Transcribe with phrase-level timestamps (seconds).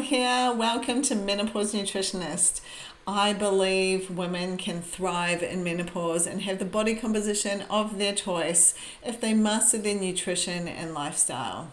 [0.00, 0.52] Here.
[0.52, 2.62] Welcome to Menopause Nutritionist.
[3.06, 8.74] I believe women can thrive in menopause and have the body composition of their choice
[9.04, 11.72] if they master their nutrition and lifestyle.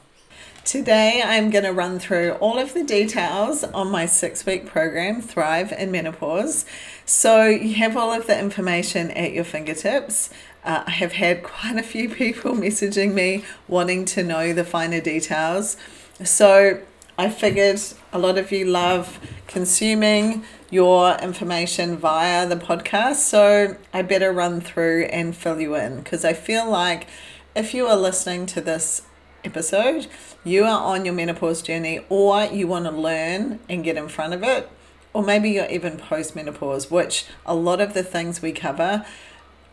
[0.66, 5.22] Today, I'm going to run through all of the details on my six week program,
[5.22, 6.66] Thrive in Menopause.
[7.06, 10.30] So, you have all of the information at your fingertips.
[10.66, 15.00] Uh, I have had quite a few people messaging me wanting to know the finer
[15.00, 15.78] details.
[16.24, 16.82] So,
[17.20, 17.82] I figured
[18.14, 24.62] a lot of you love consuming your information via the podcast, so I better run
[24.62, 27.08] through and fill you in because I feel like
[27.54, 29.02] if you are listening to this
[29.44, 30.08] episode,
[30.46, 34.34] you are on your menopause journey or you want to learn and get in front
[34.34, 34.70] of it,
[35.12, 39.06] or maybe you're even post menopause, which a lot of the things we cover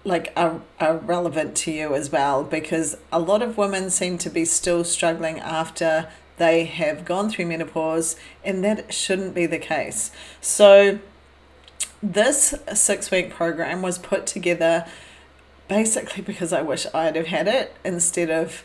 [0.02, 4.30] like are, are relevant to you as well because a lot of women seem to
[4.30, 10.10] be still struggling after they have gone through menopause, and that shouldn't be the case.
[10.40, 10.98] So,
[12.02, 14.86] this six week program was put together
[15.68, 18.62] basically because I wish I'd have had it instead of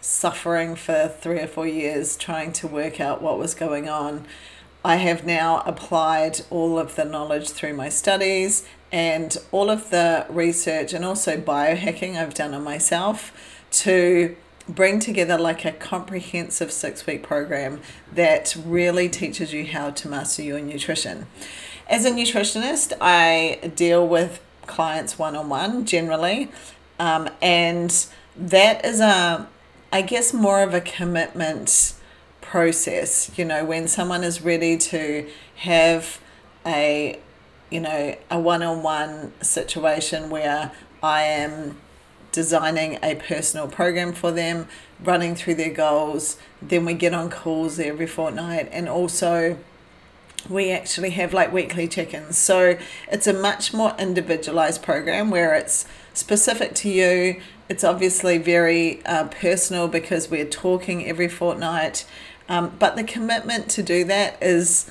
[0.00, 4.26] suffering for three or four years trying to work out what was going on.
[4.84, 10.26] I have now applied all of the knowledge through my studies and all of the
[10.28, 13.32] research and also biohacking I've done on myself
[13.70, 14.36] to
[14.68, 17.80] bring together like a comprehensive six week program
[18.12, 21.26] that really teaches you how to master your nutrition.
[21.88, 26.50] As a nutritionist, I deal with clients one on one generally,
[26.98, 29.48] um, and that is a,
[29.92, 31.94] I guess, more of a commitment
[32.40, 33.36] process.
[33.36, 36.20] You know, when someone is ready to have
[36.64, 37.18] a,
[37.70, 40.70] you know, a one on one situation where
[41.02, 41.76] I am
[42.32, 44.66] designing a personal program for them,
[45.02, 46.38] running through their goals.
[46.60, 49.58] Then we get on calls every fortnight, and also
[50.48, 52.38] we actually have like weekly check ins.
[52.38, 52.76] So
[53.10, 57.40] it's a much more individualized program where it's specific to you.
[57.68, 62.04] It's obviously very uh, personal because we're talking every fortnight.
[62.48, 64.90] Um, but the commitment to do that is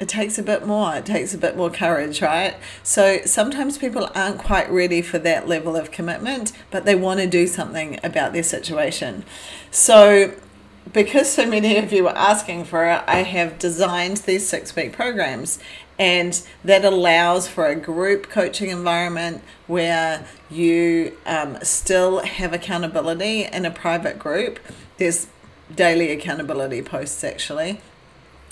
[0.00, 0.96] it takes a bit more.
[0.96, 2.56] It takes a bit more courage, right?
[2.82, 7.26] So sometimes people aren't quite ready for that level of commitment, but they want to
[7.26, 9.24] do something about their situation.
[9.70, 10.34] So
[10.90, 14.92] because so many of you were asking for it, I have designed these six week
[14.92, 15.58] programs.
[15.98, 23.66] And that allows for a group coaching environment where you um, still have accountability in
[23.66, 24.58] a private group.
[24.96, 25.26] There's
[25.74, 27.82] daily accountability posts actually.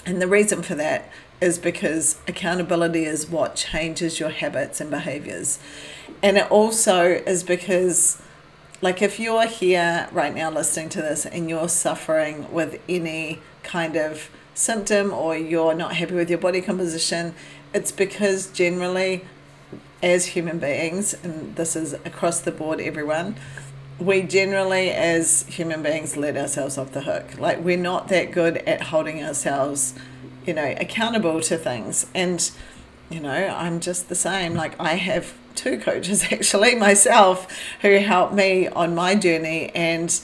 [0.04, 1.10] And the reason for that
[1.40, 5.58] is because accountability is what changes your habits and behaviors.
[6.22, 8.20] And it also is because,
[8.82, 13.96] like, if you're here right now listening to this and you're suffering with any kind
[13.96, 17.34] of symptom or you're not happy with your body composition,
[17.72, 19.24] it's because generally,
[20.02, 23.36] as human beings, and this is across the board, everyone,
[23.98, 27.38] we generally, as human beings, let ourselves off the hook.
[27.38, 29.94] Like, we're not that good at holding ourselves
[30.48, 32.06] you know, accountable to things.
[32.14, 32.50] And,
[33.10, 34.54] you know, I'm just the same.
[34.54, 37.46] Like, I have two coaches actually myself
[37.82, 39.70] who help me on my journey.
[39.74, 40.18] And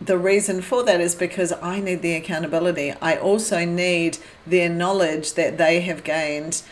[0.00, 2.94] the reason for that is because I need the accountability.
[3.02, 4.16] I also need
[4.46, 6.62] their knowledge that they have gained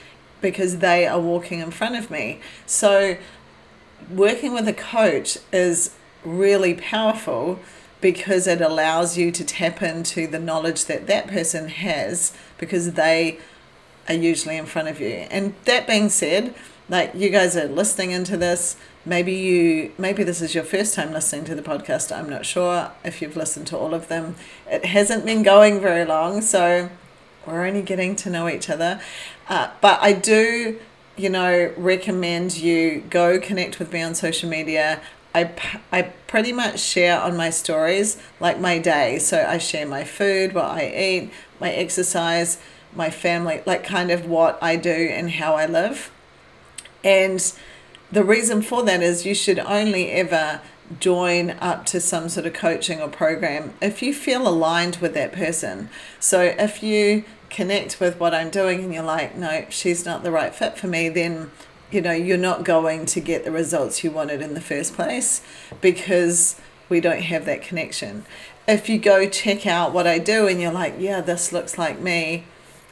[0.41, 2.41] because they are walking in front of me.
[2.65, 3.19] So,
[4.11, 5.95] working with a coach is
[6.25, 7.61] really powerful
[8.01, 13.39] because it allows you to tap into the knowledge that that person has because they
[14.09, 15.27] are usually in front of you.
[15.31, 16.55] And that being said,
[16.89, 21.13] like you guys are listening into this, maybe you maybe this is your first time
[21.13, 22.17] listening to the podcast.
[22.17, 24.37] I'm not sure if you've listened to all of them.
[24.67, 26.89] It hasn't been going very long, so
[27.47, 29.01] we're only getting to know each other.
[29.49, 30.79] Uh, but I do
[31.19, 35.01] you know, recommend you go connect with me on social media.
[35.35, 35.53] I,
[35.93, 39.19] I pretty much share on my stories like my day.
[39.19, 41.31] So I share my food, what I eat,
[41.61, 42.59] my exercise,
[42.95, 46.11] my family, like kind of what I do and how I live.
[47.05, 47.53] And
[48.11, 50.61] the reason for that is you should only ever
[50.99, 55.33] join up to some sort of coaching or program if you feel aligned with that
[55.33, 55.91] person.
[56.19, 60.31] So if you connect with what I'm doing and you're like, no, she's not the
[60.31, 61.51] right fit for me, then
[61.91, 65.43] you know, you're not going to get the results you wanted in the first place
[65.81, 68.25] because we don't have that connection.
[68.67, 72.01] If you go check out what I do and you're like, yeah, this looks like
[72.01, 72.45] me,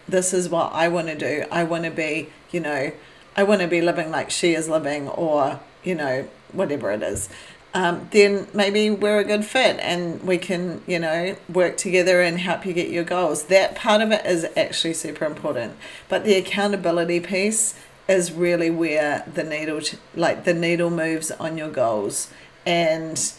[0.09, 1.45] this is what I want to do.
[1.51, 2.93] I want to be, you know,
[3.37, 7.29] I want to be living like she is living or, you know, whatever it is.
[7.77, 12.41] um, then maybe we're a good fit and we can, you know, work together and
[12.41, 13.45] help you get your goals.
[13.45, 15.77] That part of it is actually super important.
[16.09, 17.79] But the accountability piece
[18.09, 19.81] is really where the needle,
[20.15, 22.31] like the needle moves on your goals.
[22.65, 23.33] And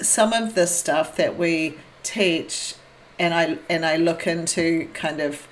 [0.00, 2.74] some of the stuff that we teach
[3.18, 5.46] and I and I look into kind of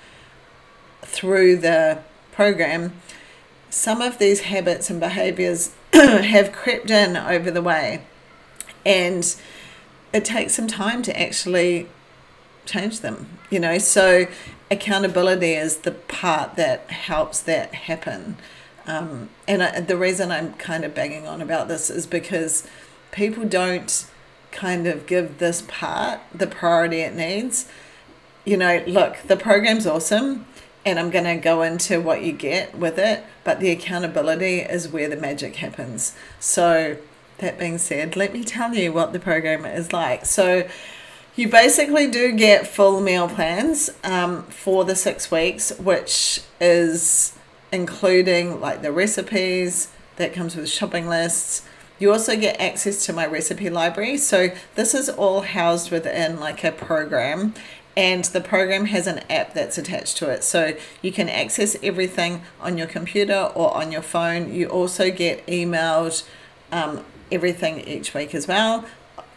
[1.01, 1.99] through the
[2.31, 2.93] program,
[3.69, 8.03] some of these habits and behaviors have crept in over the way.
[8.85, 9.35] And
[10.13, 11.87] it takes some time to actually
[12.65, 13.77] change them, you know.
[13.77, 14.27] So,
[14.69, 18.37] accountability is the part that helps that happen.
[18.87, 22.67] Um, and I, the reason I'm kind of banging on about this is because
[23.11, 24.05] people don't
[24.51, 27.67] kind of give this part the priority it needs.
[28.43, 30.45] You know, look, the program's awesome
[30.85, 34.89] and I'm going to go into what you get with it, but the accountability is
[34.89, 36.15] where the magic happens.
[36.39, 36.97] So,
[37.37, 40.25] that being said, let me tell you what the program is like.
[40.25, 40.67] So,
[41.35, 47.37] you basically do get full meal plans um, for the six weeks, which is
[47.71, 51.65] including like the recipes that comes with shopping lists.
[51.99, 54.17] You also get access to my recipe library.
[54.17, 57.53] So, this is all housed within like a program,
[57.95, 62.41] and the program has an app that's attached to it so you can access everything
[62.59, 66.23] on your computer or on your phone you also get emailed
[66.71, 68.85] um, everything each week as well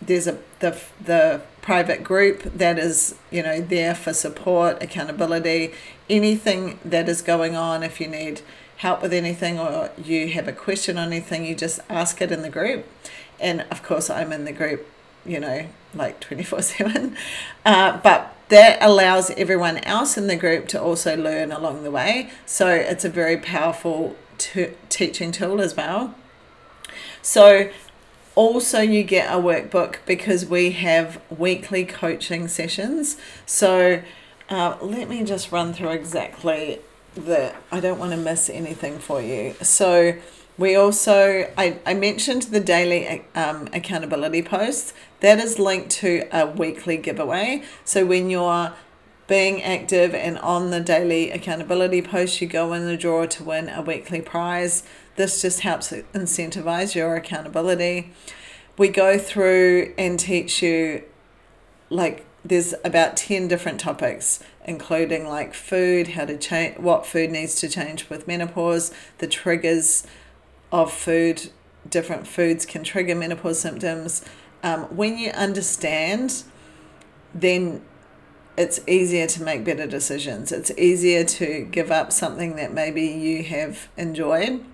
[0.00, 5.72] there's a the, the private group that is you know there for support accountability
[6.11, 8.43] anything that is going on if you need
[8.76, 12.43] help with anything or you have a question on anything you just ask it in
[12.43, 12.87] the group
[13.40, 14.87] and of course i'm in the group
[15.25, 17.16] you know like 24 7
[17.64, 22.31] uh, but that allows everyone else in the group to also learn along the way.
[22.46, 26.14] So it's a very powerful t- teaching tool as well.
[27.22, 27.70] So
[28.35, 33.17] also you get a workbook because we have weekly coaching sessions.
[33.47, 34.03] So
[34.49, 36.81] uh, let me just run through exactly
[37.15, 39.55] the I don't want to miss anything for you.
[39.63, 40.15] So
[40.57, 44.93] we also, I, I mentioned the daily um, accountability posts.
[45.21, 47.63] That is linked to a weekly giveaway.
[47.85, 48.73] So when you're
[49.26, 53.69] being active and on the daily accountability post, you go in the draw to win
[53.69, 54.82] a weekly prize.
[55.17, 58.12] This just helps incentivize your accountability.
[58.76, 61.05] We go through and teach you,
[61.91, 67.55] like, there's about 10 different topics including like food how to change what food needs
[67.55, 70.06] to change with menopause the triggers
[70.75, 71.50] of food,
[71.88, 74.25] different foods can trigger menopause symptoms.
[74.65, 76.43] Um, when you understand,
[77.32, 77.82] then
[78.56, 80.53] it's easier to make better decisions.
[80.53, 84.65] It's easier to give up something that maybe you have enjoyed,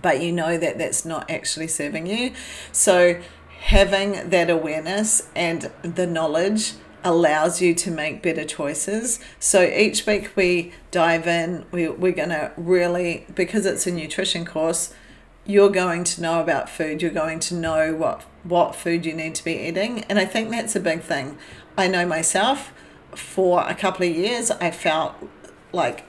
[0.00, 2.32] but you know that that's not actually serving you.
[2.72, 3.20] So,
[3.60, 6.72] having that awareness and the knowledge
[7.04, 9.20] allows you to make better choices.
[9.38, 14.44] So each week we dive in, we, we're going to really, because it's a nutrition
[14.44, 14.94] course,
[15.44, 19.34] you're going to know about food you're going to know what what food you need
[19.34, 21.36] to be eating and i think that's a big thing
[21.76, 22.72] i know myself
[23.14, 25.14] for a couple of years i felt
[25.72, 26.04] like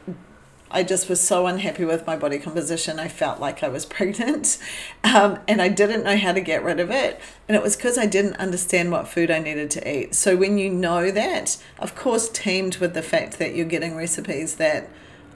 [0.74, 3.00] I just was so unhappy with my body composition.
[3.00, 4.58] I felt like I was pregnant
[5.04, 7.22] um, and I didn't know how to get rid of it.
[7.48, 10.16] And it was because I didn't understand what food I needed to eat.
[10.16, 14.56] So, when you know that, of course, teamed with the fact that you're getting recipes
[14.56, 14.90] that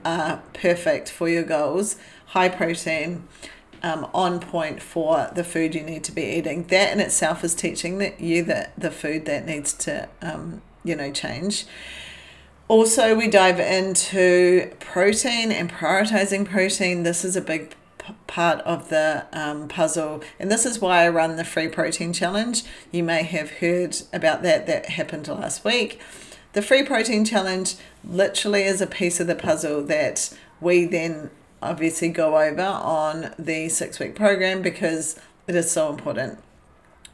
[0.03, 3.27] are perfect for your goals, high protein,
[3.84, 6.63] um, on point for the food you need to be eating.
[6.68, 10.96] That in itself is teaching that you that the food that needs to um, you
[10.96, 11.65] know change.
[12.67, 17.03] Also, we dive into protein and prioritizing protein.
[17.03, 17.75] This is a big
[18.25, 22.63] part of the um, puzzle, and this is why I run the free protein challenge.
[22.91, 24.67] You may have heard about that.
[24.67, 26.01] That happened last week.
[26.53, 31.29] The free protein challenge literally is a piece of the puzzle that we then
[31.62, 36.39] obviously go over on the six week program because it is so important.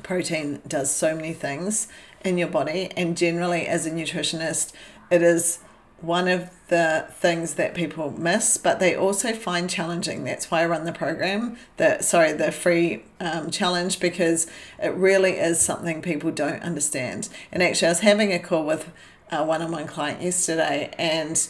[0.02, 1.88] Protein does so many things
[2.24, 4.74] in your body, and generally, as a nutritionist,
[5.10, 5.60] it is
[6.04, 10.26] one of the things that people miss, but they also find challenging.
[10.26, 14.48] That's why I run the program, the sorry, the free um, challenge, because
[14.82, 17.30] it really is something people don't understand.
[17.52, 18.92] And actually, I was having a call with
[19.32, 21.48] a one-on-one client yesterday, and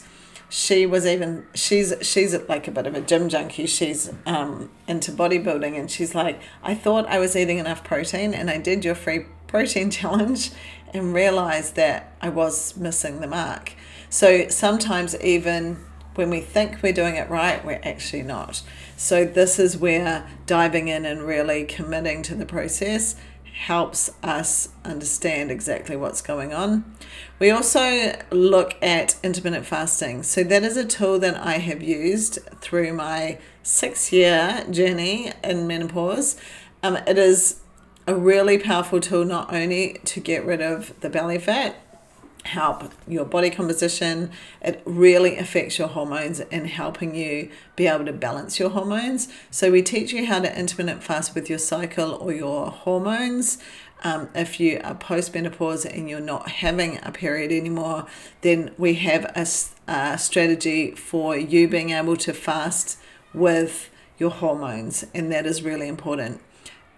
[0.48, 5.10] she was even she's she's like a bit of a gym junkie she's um, into
[5.10, 8.94] bodybuilding and she's like i thought i was eating enough protein and i did your
[8.94, 10.50] free protein challenge
[10.92, 13.72] and realized that i was missing the mark
[14.08, 15.76] so sometimes even
[16.14, 18.62] when we think we're doing it right we're actually not
[18.96, 23.16] So, this is where diving in and really committing to the process
[23.66, 26.84] helps us understand exactly what's going on.
[27.38, 30.22] We also look at intermittent fasting.
[30.22, 35.66] So, that is a tool that I have used through my six year journey in
[35.66, 36.36] menopause.
[36.82, 37.60] Um, it is
[38.06, 41.76] a really powerful tool not only to get rid of the belly fat,
[42.44, 44.30] help your body composition.
[44.60, 49.28] It really affects your hormones and helping you be able to balance your hormones.
[49.50, 53.58] So we teach you how to intermittent fast with your cycle or your hormones.
[54.02, 58.06] Um, if you are postmenopause and you're not having a period anymore,
[58.42, 59.46] then we have a,
[59.90, 62.98] a strategy for you being able to fast
[63.32, 66.40] with your hormones, and that is really important.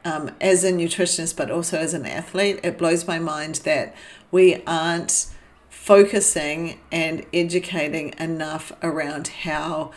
[0.07, 3.93] Um, as a nutritionist, but also as an athlete, it blows my mind that
[4.31, 5.27] we aren't
[5.69, 9.91] focusing and educating enough around how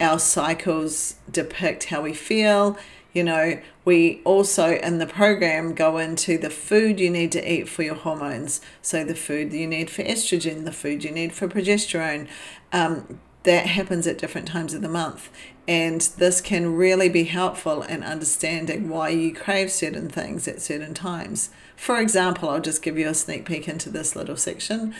[0.00, 2.78] our cycles depict how we feel.
[3.12, 7.68] You know, we also in the program go into the food you need to eat
[7.68, 8.60] for your hormones.
[8.80, 12.28] So, the food you need for estrogen, the food you need for progesterone.
[12.72, 15.30] Um, that happens at different times of the month.
[15.66, 20.92] And this can really be helpful in understanding why you crave certain things at certain
[20.92, 21.48] times.
[21.74, 24.94] For example, I'll just give you a sneak peek into this little section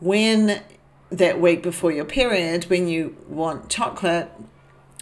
[0.00, 0.62] when
[1.10, 4.28] that week before your period, when you want chocolate,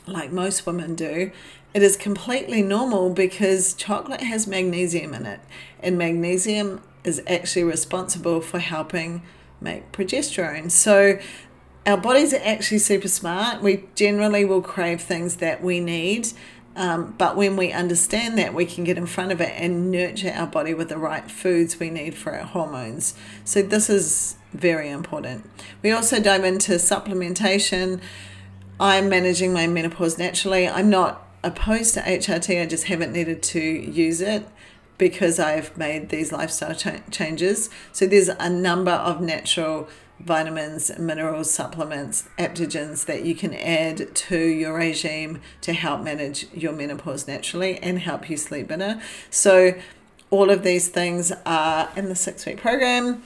[0.07, 1.33] like most women do,
[1.73, 5.40] it is completely normal because chocolate has magnesium in it,
[5.81, 9.23] and magnesium is actually responsible for helping
[9.61, 10.71] make progesterone.
[10.71, 11.19] So,
[11.87, 13.62] our bodies are actually super smart.
[13.62, 16.28] We generally will crave things that we need
[16.76, 20.31] um, but when we understand that, we can get in front of it and nurture
[20.31, 23.14] our body with the right foods we need for our hormones.
[23.45, 25.49] So, this is very important.
[25.83, 28.00] We also dive into supplementation.
[28.78, 30.69] I'm managing my menopause naturally.
[30.69, 34.47] I'm not opposed to HRT, I just haven't needed to use it
[34.99, 37.71] because I've made these lifestyle cha- changes.
[37.90, 39.88] So, there's a number of natural
[40.20, 46.73] vitamins, minerals, supplements, adaptogens that you can add to your regime to help manage your
[46.73, 49.00] menopause naturally and help you sleep better.
[49.30, 49.75] So,
[50.30, 53.23] all of these things are in the six week program.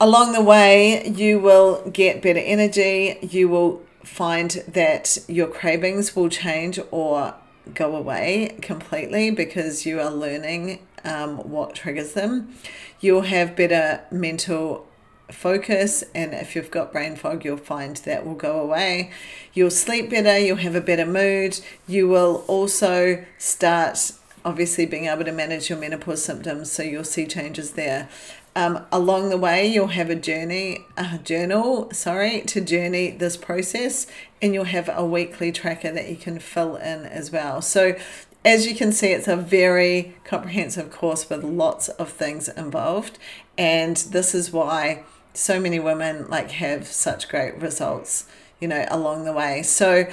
[0.00, 3.18] Along the way, you will get better energy.
[3.22, 7.34] You will find that your cravings will change or
[7.74, 12.54] go away completely because you are learning um, what triggers them.
[13.00, 14.87] You'll have better mental
[15.30, 19.10] focus and if you've got brain fog you'll find that will go away.
[19.52, 21.60] You'll sleep better you'll have a better mood.
[21.86, 24.12] You will also start
[24.44, 28.08] obviously being able to manage your menopause symptoms so you'll see changes there.
[28.56, 34.06] Um, along the way you'll have a journey a journal sorry to journey this process
[34.42, 37.62] and you'll have a weekly tracker that you can fill in as well.
[37.62, 37.96] So
[38.44, 43.18] as you can see, it's a very comprehensive course with lots of things involved,
[43.56, 45.04] and this is why
[45.38, 48.26] so many women like have such great results,
[48.60, 49.62] you know, along the way.
[49.62, 50.06] So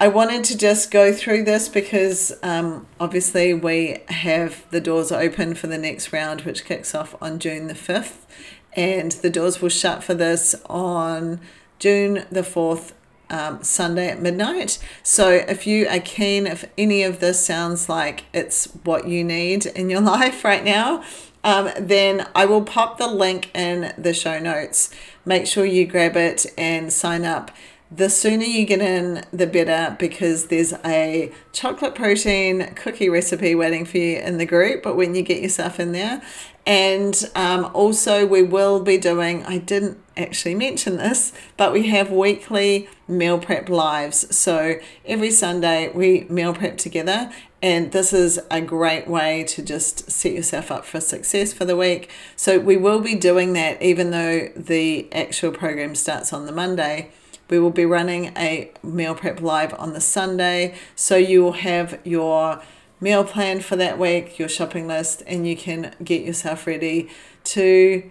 [0.00, 5.54] I wanted to just go through this because um, obviously we have the doors open
[5.54, 8.26] for the next round, which kicks off on June the 5th.
[8.72, 11.40] And the doors will shut for this on
[11.78, 12.92] June the 4th,
[13.30, 14.78] um, Sunday at midnight.
[15.04, 19.66] So if you are keen, if any of this sounds like it's what you need
[19.66, 21.04] in your life right now,
[21.44, 24.90] um, then I will pop the link in the show notes.
[25.24, 27.50] Make sure you grab it and sign up.
[27.90, 33.84] The sooner you get in, the better because there's a chocolate protein cookie recipe waiting
[33.84, 34.82] for you in the group.
[34.82, 36.20] But when you get yourself in there,
[36.66, 42.10] and um, also, we will be doing, I didn't actually mention this, but we have
[42.10, 44.34] weekly meal prep lives.
[44.36, 47.30] So every Sunday, we meal prep together.
[47.62, 51.76] And this is a great way to just set yourself up for success for the
[51.76, 52.10] week.
[52.36, 57.10] So we will be doing that even though the actual program starts on the Monday.
[57.48, 60.74] We will be running a meal prep live on the Sunday.
[60.96, 62.62] So you will have your
[63.00, 67.10] meal plan for that week, your shopping list, and you can get yourself ready
[67.44, 68.10] to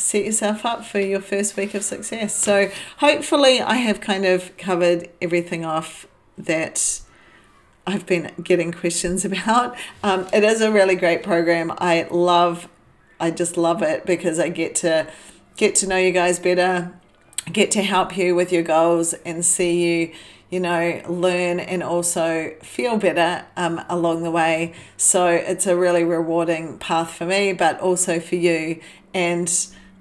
[0.00, 2.34] set yourself up for your first week of success.
[2.34, 6.06] So, hopefully, I have kind of covered everything off
[6.38, 7.00] that
[7.86, 9.76] I've been getting questions about.
[10.02, 11.72] Um, it is a really great program.
[11.78, 12.68] I love,
[13.18, 15.10] I just love it because I get to
[15.56, 16.92] get to know you guys better,
[17.52, 20.12] get to help you with your goals, and see you
[20.50, 24.74] you know, learn and also feel better um, along the way.
[24.96, 28.80] So it's a really rewarding path for me, but also for you.
[29.14, 29.48] And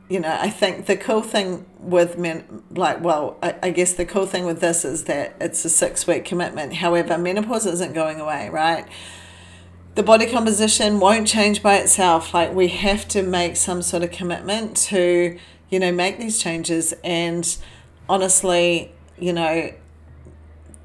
[0.09, 4.05] you know, I think the cool thing with men, like, well, I, I guess the
[4.05, 6.73] cool thing with this is that it's a six week commitment.
[6.73, 8.87] However, menopause isn't going away, right?
[9.93, 12.33] The body composition won't change by itself.
[12.33, 15.37] Like, we have to make some sort of commitment to,
[15.69, 16.93] you know, make these changes.
[17.03, 17.57] And
[18.07, 19.71] honestly, you know,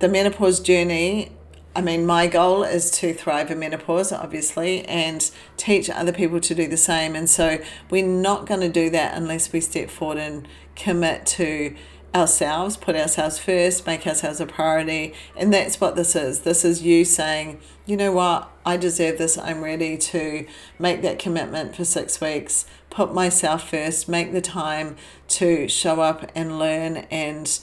[0.01, 1.33] the menopause journey
[1.77, 6.55] I mean, my goal is to thrive in menopause, obviously, and teach other people to
[6.55, 7.17] do the same.
[7.17, 7.59] And so
[7.91, 11.75] we're not going to do that unless we step forward and commit to
[12.15, 15.15] ourselves, put ourselves first, make ourselves a priority.
[15.37, 16.41] And that's what this is.
[16.43, 19.37] This is you saying, you know what, I deserve this.
[19.37, 20.47] I'm ready to
[20.79, 24.95] make that commitment for six weeks, put myself first, make the time
[25.29, 27.59] to show up and learn and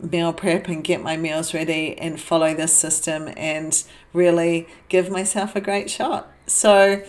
[0.00, 5.56] meal prep and get my meals ready and follow this system and really give myself
[5.56, 6.30] a great shot.
[6.46, 7.02] So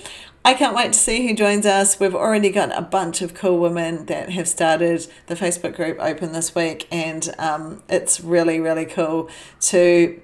[0.46, 2.00] I can't wait to see who joins us.
[2.00, 6.34] We've already got a bunch of cool women that have started the Facebook group open
[6.34, 9.30] this week, and um, it's really, really cool
[9.62, 10.22] to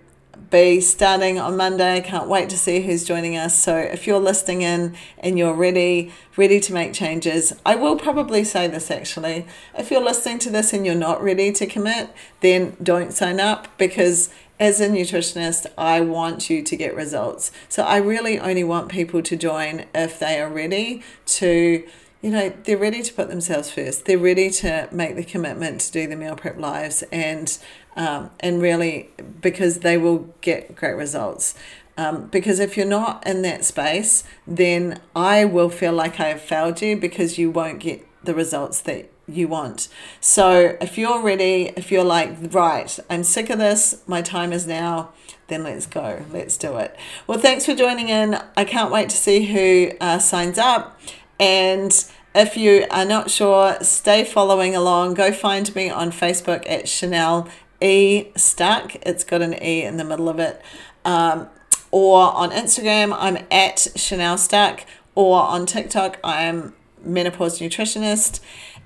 [0.50, 2.02] be starting on Monday.
[2.02, 3.58] Can't wait to see who's joining us.
[3.58, 8.44] So if you're listening in and you're ready, ready to make changes, I will probably
[8.44, 9.46] say this actually.
[9.78, 13.68] If you're listening to this and you're not ready to commit, then don't sign up
[13.78, 14.30] because
[14.60, 17.52] as a nutritionist, I want you to get results.
[17.70, 21.88] So I really only want people to join if they are ready to
[22.22, 24.06] you know, they're ready to put themselves first.
[24.06, 27.58] They're ready to make the commitment to do the meal prep lives and
[28.00, 29.10] um, and really
[29.42, 31.54] because they will get great results.
[31.98, 36.42] Um, because if you're not in that space, then I will feel like I have
[36.42, 39.90] failed you because you won't get the results that you want.
[40.22, 44.66] So if you're ready, if you're like, right, I'm sick of this, my time is
[44.66, 45.12] now,
[45.50, 46.24] then let's go.
[46.32, 46.96] Let's do it.
[47.28, 48.40] Well, thanks for joining in.
[48.56, 50.98] I can't wait to see who uh, signs up.
[51.38, 51.92] And
[52.34, 55.16] if you are not sure, stay following along.
[55.16, 57.50] Go find me on Facebook at Chanel
[57.82, 58.96] E Stuck.
[59.04, 60.62] It's got an E in the middle of it.
[61.06, 61.48] Um,
[61.92, 64.86] or on Instagram, I'm at Chanel Stuck.
[65.16, 68.40] Or on TikTok, I'm Menopause Nutritionist.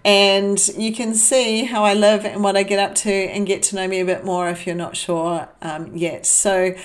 [0.05, 3.63] And you can see how I live and what I get up to and get
[3.63, 6.25] to know me a bit more if you're not sure um, yet.
[6.25, 6.75] So,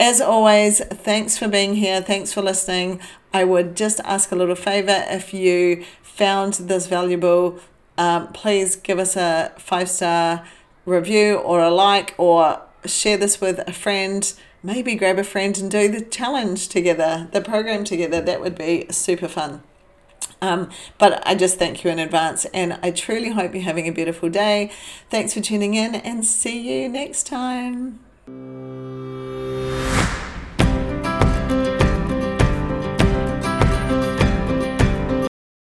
[0.00, 2.00] as always, thanks for being here.
[2.00, 3.00] Thanks for listening.
[3.32, 7.58] I would just ask a little favor if you found this valuable,
[7.98, 10.46] um, please give us a five star
[10.86, 14.32] review or a like or share this with a friend.
[14.62, 18.20] Maybe grab a friend and do the challenge together, the program together.
[18.20, 19.62] That would be super fun.
[20.40, 23.92] Um, but I just thank you in advance and I truly hope you're having a
[23.92, 24.70] beautiful day.
[25.10, 28.00] Thanks for tuning in and see you next time.